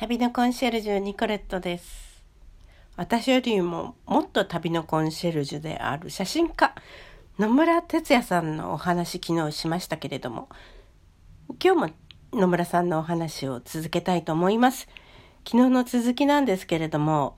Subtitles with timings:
[0.00, 2.22] 旅のコンシェルジュニコレットです。
[2.94, 6.72] 私よりももっと旅のコンシェルジュである写真家
[7.36, 10.50] 野村哲也さんのお話昨日しましたけれども
[11.60, 14.86] 今日も野村さんのお話を続けたいと思います。
[15.44, 17.34] 昨日の続きなんですけれども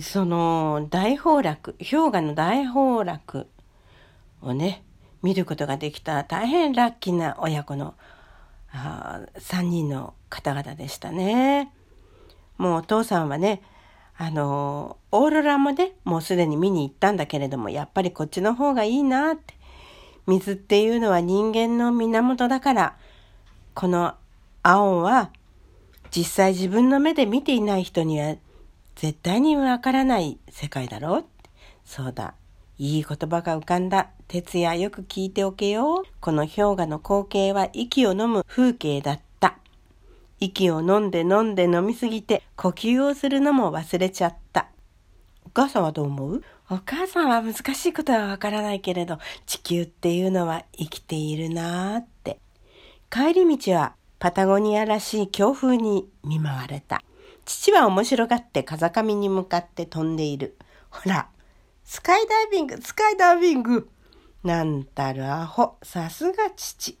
[0.00, 3.46] その大崩落氷河の大崩落
[4.40, 4.82] をね
[5.22, 7.92] 見ることができた大変ラッキーな親子の
[8.74, 11.72] あ3人の方々でしたね。
[12.58, 13.62] もうお父さんはね、
[14.16, 19.54] あの、オーロラもね、もうすでに見に行ったんだけれども、やっぱりこっちの方がいいなって。
[20.26, 22.96] 水っていうのは人間の源だから、
[23.74, 24.14] この
[24.62, 25.30] 青は
[26.10, 28.36] 実際自分の目で見ていない人には
[28.94, 31.24] 絶対にわからない世界だろう。
[31.84, 32.34] そうだ。
[32.76, 34.10] いい言葉が浮かんだ。
[34.26, 36.04] 哲也よく聞いておけよ。
[36.20, 39.58] この氷河の光景は息を飲む風景だった。
[40.40, 44.68] 息を飲んで飲んで飲みすぎて呼吸をするのも忘れちゃった。
[45.46, 46.42] お母さんはどう思う？
[46.68, 52.40] お母さんは難しいことはわからないけれど、地球っていうのは生きているなーって。
[53.08, 57.02] 帰り道はパタゴニアらしい強風に見舞われた。
[57.44, 60.56] 父は面白がって風上に向かって飛んでいる。
[60.90, 61.28] ほら、
[61.84, 63.88] スカイダイビング、スカイダイビング。
[64.42, 66.96] なんたるアホ、さすが父。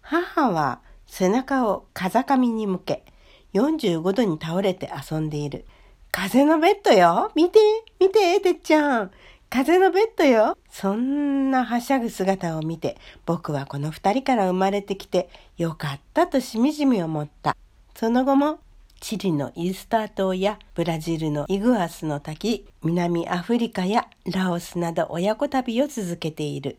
[0.00, 3.04] 母は背中を風上に向け、
[3.52, 5.66] 45度に倒れて遊んでいる。
[6.10, 7.58] 風のベッドよ見て
[8.00, 9.10] 見ててっちゃん
[9.48, 17.54] 風のベッドよそんなはしゃぐ姿を見て、僕はこの二人から生まれてきてよかったとしみじみ思った。
[17.94, 18.60] その後も
[19.02, 26.78] チリのイースター島やブラジルのイグアスの滝、南アフリカやラオスなど親子旅を続けている。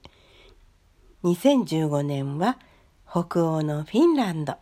[1.26, 2.58] 2015年は
[3.06, 4.56] 北欧のフィンランド。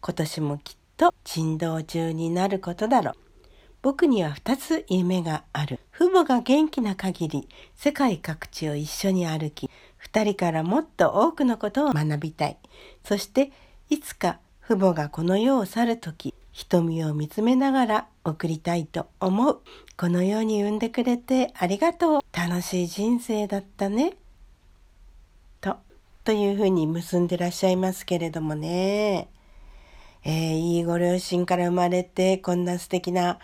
[0.00, 3.14] 今年もきっと珍道中になることだろう。
[3.80, 5.78] 僕には二つ夢がある。
[5.92, 12.58] 父母が元気な限り世界各地を一緒に歩き、二人からもっと多くのことを学びたい。
[13.04, 13.52] そして
[13.88, 19.60] いつか父母がこの世を去るとき、瞳を見つめながら送りたいと思う。
[19.96, 22.20] このように産んでくれてありがとう。
[22.32, 24.16] 楽しい人生だったね。
[25.60, 25.78] と、
[26.22, 29.28] というふうに結んでらっしゃいますけれどもね。
[30.22, 33.40] えー、いいご両親から生まれて、こんな素敵な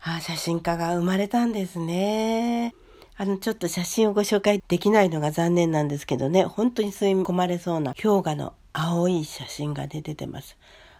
[0.00, 2.74] あ写真家が生まれたんですね。
[3.16, 10.56] あの、ちょっと写真をご紹介できないのが残念なんですけどね、本当に吸い込まれそうな氷河の青い写真が出てます。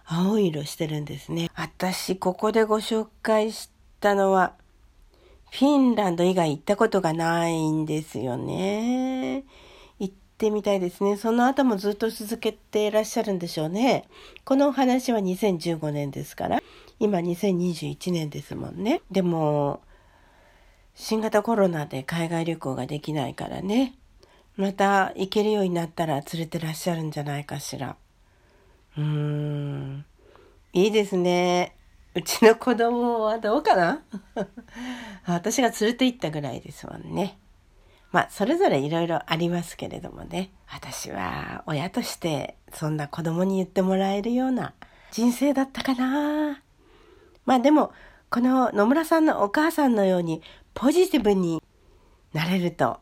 [0.09, 1.49] 青い色してるんですね。
[1.53, 3.69] 私、ここでご紹介し
[3.99, 4.53] たのは、
[5.51, 9.43] フィンランド以外行ったことがないんですよね。
[9.99, 11.17] 行ってみたいですね。
[11.17, 14.05] その後もずっと続けていらっしゃるんでしょうね。
[14.45, 16.61] このお話は2015年ですから、
[16.99, 19.01] 今2021年ですもんね。
[19.11, 19.81] でも、
[20.95, 23.93] 新型コロナで海外旅行ができないからね。
[24.55, 27.97] また行けるようになったら連れてらっしゃるんじゃないかしら。
[28.97, 30.05] うーん。
[30.73, 31.75] いいですね。
[32.15, 34.01] うちの子供はどうかな？
[35.25, 37.37] 私が連れて行ったぐらいですもんね。
[38.11, 40.51] まあ、それぞれいろいろありますけれどもね。
[40.67, 44.73] 私は親としてそんな子供に言ってもらえるような
[45.11, 46.61] 人生だったかな。
[47.45, 47.91] まあでも、
[48.29, 50.41] この野村さんのお母さんのように
[50.73, 51.61] ポジティブに
[52.33, 52.99] なれると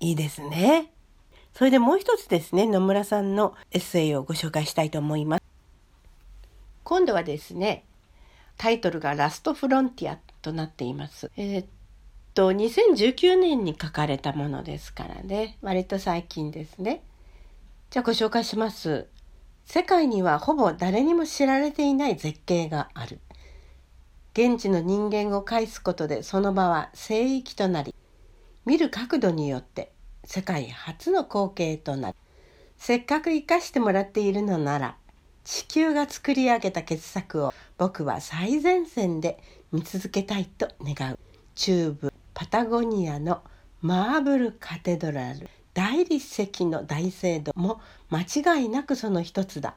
[0.00, 0.92] いいですね。
[1.56, 5.42] それでもう一つですね、野村さんのエッセイをご紹介したいと思います。
[6.84, 7.86] 今度はですね、
[8.58, 11.30] タイトルがラストフロンティアとなっています。
[11.38, 11.66] えー、っ
[12.34, 17.02] と、2019年に書かれたものですからね、割と最近ですね。
[17.88, 19.06] じゃあご紹介します。
[19.64, 23.18] 世界にはほぼ誰にも知られていない絶景がある。
[24.34, 27.94] 現地の人間を介すことでその場は聖域となり、
[28.66, 29.95] 見る角度によって
[30.26, 32.16] 世界初の光景となる。
[32.76, 34.96] せっかく生かしてもらっているのなら、
[35.44, 39.38] 地球が作り上げた傑作を僕は最前線で
[39.70, 41.18] 見続けたいと願う。
[41.54, 43.42] 中部パタゴニアの
[43.80, 47.80] マーブルカテドラル大理石の大聖堂も
[48.10, 49.76] 間違いなくその一つだ。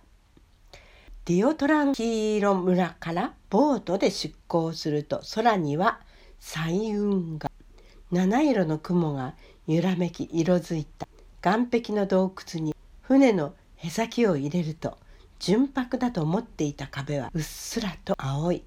[1.26, 6.00] ディオトランキーロ村からボートで出港すると空には
[6.40, 7.52] 彩雲が
[8.12, 9.36] 七色の雲が
[9.70, 11.08] 揺らめき色づいた。
[11.44, 14.98] 岸壁の洞窟に船のへさきを入れると
[15.38, 18.64] 純白だと思っていた壁はうっすらと青い。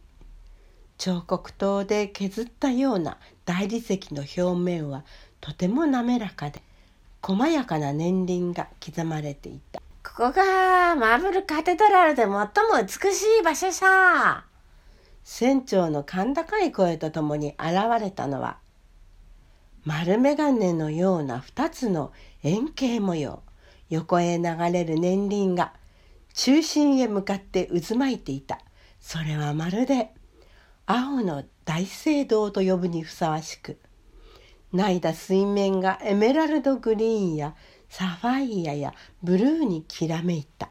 [0.99, 5.05] 彫刻刀で削ったような大理石の表面は
[5.41, 6.63] とても滑らかで
[7.21, 9.83] 細やかな年輪が刻まれていた。
[10.05, 12.47] ここがマーブルカテドラルで最も
[12.81, 14.45] 美しい場所さ。
[15.25, 18.62] 船長の甲高い声とともに現れたのは
[19.84, 22.12] 丸眼鏡のような二つの
[22.43, 23.43] 円形模様。
[23.88, 25.75] 横へ流れる年輪が
[26.34, 28.58] 中心へ向かって渦巻いていた。
[29.00, 30.14] それはまるで
[30.87, 33.79] 青の大聖堂と呼ぶにふさわしく。
[34.73, 37.55] 泣いた水面がエメラルドグリーンや
[37.88, 40.70] サファイアやブルーにきらめいた。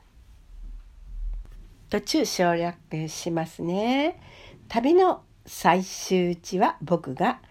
[1.89, 4.19] 途中省略しますね。
[4.67, 7.41] 旅の最終地は僕が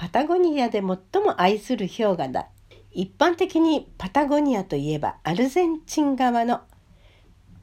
[0.00, 2.48] パタゴニアで最も愛する氷河だ。
[2.90, 6.62] 一般的にパタゴニアといえばアルゼンチン側の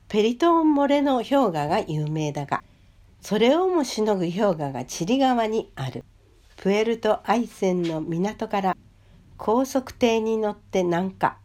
[0.07, 2.63] ペリトンモレの氷河が有名だが
[3.21, 6.05] それをもしのぐ氷河がチリ側にある。
[6.57, 8.77] プエルトアイセンの港から
[9.37, 11.39] 高速艇に乗って南下。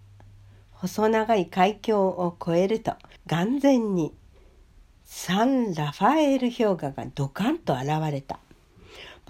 [0.72, 2.92] 細長い海峡を越えると
[3.28, 4.12] 眼前に
[5.04, 8.38] サン・ラファエル氷河がドカンと現れた。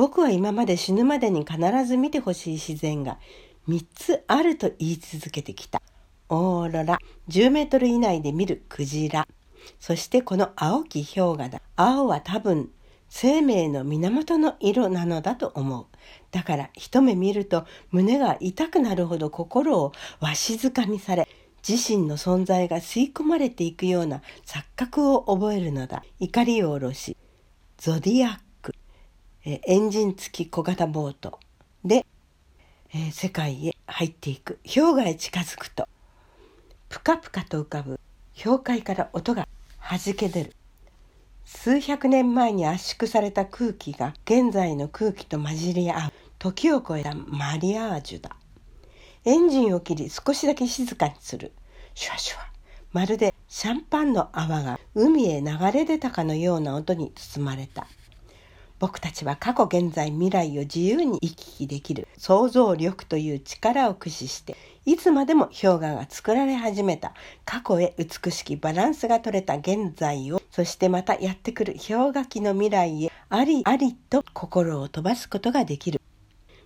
[0.02, 3.18] 僕は今まで死ぬまでに必ず見てほしい自然が
[3.68, 5.80] 3つあると言い続けてきた。
[6.28, 6.98] オーロラ。
[7.28, 9.28] 10メートル以内で見るクジラ。
[9.78, 11.62] そしてこの青き氷河だ。
[11.76, 12.70] 青は多分
[13.08, 15.86] 生命の源の色なのだと思う。
[16.32, 21.28] だから一目見ると胸が痛くなるほど心をわしづかみされ
[21.68, 26.02] 自身の存在が吸い込まれていくような錯覚を覚えるのだ。
[26.18, 27.16] 怒りを下ろし
[27.78, 28.51] ゾディアック
[29.44, 31.40] えエンジン付き小型ボート
[31.84, 32.06] で、
[32.94, 34.60] え世界へ入っていく。
[34.64, 35.88] 氷河へ近づくと
[36.88, 37.98] ぷかぷかと浮かぶ
[38.40, 39.48] 氷塊から音が
[39.78, 40.54] はじけ出る。
[41.44, 46.12] 数百年前に圧縮された空気が現在の空気と混じり合う。
[46.38, 48.36] 時を超えたマリアージュだ。
[49.24, 51.50] エンジンを切り少しだけ静かにする。
[51.94, 52.46] シュワシュワ。
[52.92, 57.88] まるでシャンパンの泡が海へ流れ出たかのような音に包まれた。
[58.82, 67.14] 僕たちは過去現在未来を自由に行き来できる想像力という力を駆使していつまでも氷河が作られ始めた
[67.44, 76.00] 過去へ美しきバランスが取れた現在をそしてまたやってくる氷河期の未来へありありと心を飛ばすことができる。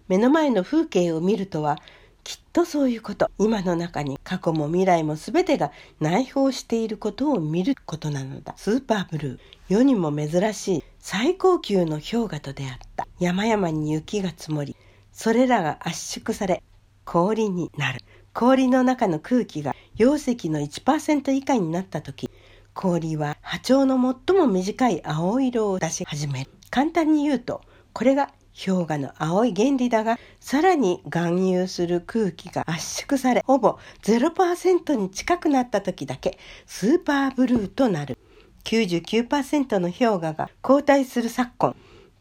[0.08, 1.78] 目の前の風景を見るとは
[2.26, 3.30] きっとそういうこと。
[3.38, 5.70] 今の中に過去も未来も全てが
[6.00, 8.54] 内包していることを見ることなのだ。
[8.56, 9.38] スーパーブルー。
[9.68, 13.06] 世にも珍しい最高級の氷河と出会った。
[13.20, 14.74] 山々に雪が積もり
[15.12, 16.64] それらが圧縮され
[17.04, 18.00] 氷になる。
[18.32, 22.28] 氷の中の空気が溶石の1%以下になった時
[22.74, 26.50] 氷は波長の最も短い青色を出し始める。
[26.70, 27.62] 簡単に言うと
[27.92, 38.16] これが氷河の青い原理だがさらに含有する空気が圧縮されほぼ0%に近くなった時だけスーパーブルーとなる。
[38.64, 41.76] 99%の氷河が後退する昨今。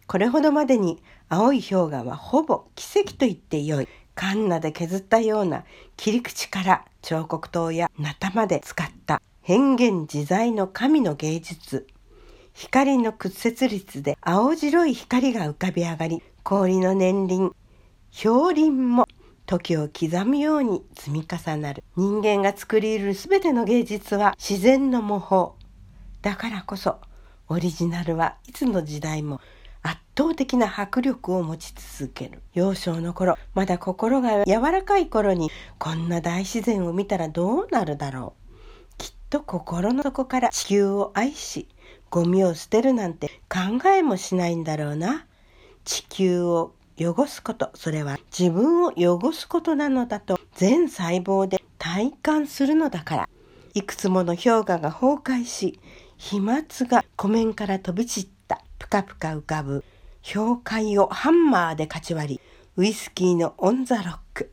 [0.07, 3.87] これほどまでに青い氷河はほぼ奇跡と言ってよい。
[4.13, 5.65] カンナで削ったような
[5.97, 11.87] 切り口から彫刻刀やナタまで使った変幻自在の神の芸術。
[12.57, 17.53] 光の屈折率で青白い光が浮かび上がり氷の年輪
[18.23, 19.05] 氷輪も
[19.45, 21.83] 時を刻むように積み重なる。
[21.97, 25.51] 人間が作り得る全ての芸術は自然の模倣。
[26.21, 27.01] だからこそ
[27.49, 29.41] オリジナルはいつの時代も
[29.83, 32.41] 圧倒的な迫力を持ち続ける。
[32.53, 38.45] 幼少の頃まだ心が柔らかい頃にこんな大自然を見たらどうなるだろう。
[38.97, 41.67] きっと心の底から地球を愛し
[42.09, 45.25] ゴミを捨てるなんて考えもしないんだろうな。
[45.83, 47.71] 地球を汚すこと。
[47.75, 53.29] それは自分を汚すことなのだと全細胞で体感するのだから。
[53.73, 55.79] いくつもの氷河が崩壊し
[56.17, 58.61] 飛沫が湖面から飛び散った。
[58.79, 59.83] ぷかぷか浮かぶ。
[60.33, 62.41] 氷塊をハンマーでかち割り。
[62.77, 64.51] ウイスキーのオン・ザ・ロック。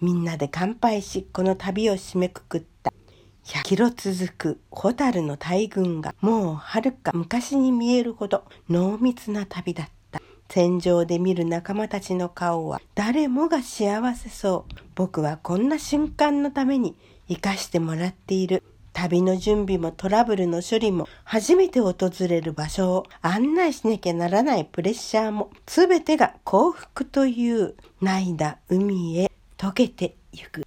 [0.00, 2.92] みんなで乾杯しこの旅を締めくくった。
[3.44, 10.20] 100キロ続くホタルの大群がもうはるか昔に見えるほど濃密な旅だった。
[10.48, 14.74] 戦場で見る仲間たちの顔は誰もが幸せそう。
[14.94, 16.94] 僕はこんな瞬間のために
[17.28, 18.62] 生かしてもらっている。
[18.92, 21.94] 旅の準備もトラブルの処理も初めて訪
[22.28, 30.66] れる場所を案内しなきゃならないプレッシャーも全てが幸福というないだ海へ溶けてゆく。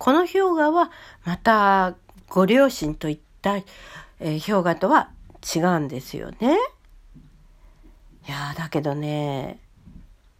[0.00, 0.90] この氷河は
[1.26, 1.94] また
[2.30, 5.10] ご両親といった、えー、氷河とは
[5.54, 6.56] 違うんですよね。
[8.26, 9.58] いやだけどね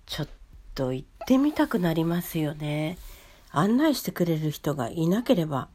[0.06, 0.28] ちょっ
[0.74, 2.96] と行ってみたくなりますよね。
[3.50, 5.68] 案内してくれる人がいなければ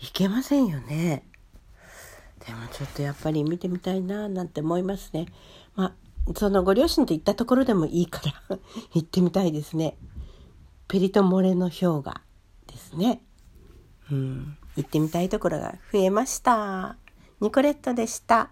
[0.00, 1.22] いけませんよね。
[2.46, 5.26] でもちょっとやっぱり見てみたいななんて思いますね。
[5.74, 8.56] まあ、そのご両親と行ったところでもいいから
[8.94, 9.98] 行ってみたいですね。
[10.88, 12.25] ペリトモレの氷河。
[12.76, 13.20] ですね。
[14.10, 16.96] うん、行ってみたいところが増えました。
[17.40, 18.50] ニコレットでした。